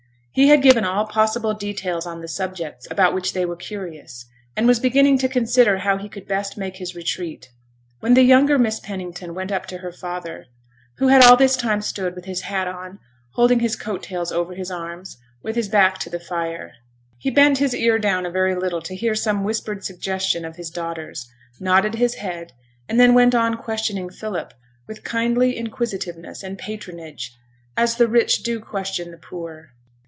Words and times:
He 0.33 0.47
had 0.47 0.61
given 0.61 0.85
all 0.85 1.07
possible 1.07 1.53
details 1.53 2.05
on 2.05 2.21
the 2.21 2.27
subjects 2.29 2.87
about 2.89 3.13
which 3.13 3.33
they 3.33 3.43
were 3.43 3.57
curious; 3.57 4.27
and 4.55 4.65
was 4.65 4.79
beginning 4.79 5.17
to 5.17 5.27
consider 5.27 5.79
how 5.79 5.97
he 5.97 6.07
could 6.07 6.25
best 6.25 6.57
make 6.57 6.77
his 6.77 6.95
retreat, 6.95 7.51
when 7.99 8.13
the 8.13 8.23
younger 8.23 8.57
Miss 8.57 8.79
Pennington 8.79 9.35
went 9.35 9.51
up 9.51 9.65
to 9.65 9.79
her 9.79 9.91
father 9.91 10.45
who 10.99 11.09
had 11.09 11.21
all 11.21 11.35
this 11.35 11.57
time 11.57 11.81
stood, 11.81 12.15
with 12.15 12.23
his 12.23 12.43
hat 12.43 12.65
on, 12.65 12.99
holding 13.31 13.59
his 13.59 13.75
coat 13.75 14.03
tails 14.03 14.31
over 14.31 14.53
his 14.55 14.71
arms, 14.71 15.17
with 15.43 15.57
his 15.57 15.67
back 15.67 15.97
to 15.97 16.09
the 16.09 16.17
fire. 16.17 16.75
He 17.17 17.29
bent 17.29 17.57
his 17.57 17.75
ear 17.75 17.99
down 17.99 18.25
a 18.25 18.31
very 18.31 18.55
little 18.55 18.81
to 18.83 18.95
hear 18.95 19.15
some 19.15 19.43
whispered 19.43 19.83
suggestion 19.83 20.45
of 20.45 20.55
his 20.55 20.69
daughter's, 20.69 21.29
nodded 21.59 21.95
his 21.95 22.15
head, 22.15 22.53
and 22.87 22.97
then 22.97 23.13
went 23.13 23.35
on 23.35 23.57
questioning 23.57 24.09
Philip, 24.09 24.53
with 24.87 25.03
kindly 25.03 25.57
inquisitiveness 25.57 26.41
and 26.41 26.57
patronage, 26.57 27.35
as 27.75 27.97
the 27.97 28.07
rich 28.07 28.43
do 28.43 28.61
question 28.61 29.11
the 29.11 29.17
poor. 29.17 29.71